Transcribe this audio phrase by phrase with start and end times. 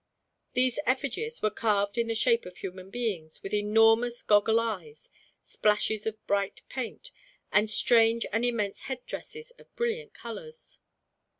[0.53, 5.11] These effigies were carved in the shape of human beings, with enormous goggle eyes,
[5.43, 7.11] splashes of bright paint,
[7.51, 10.79] and strange and immense headdresses of brilliant colors.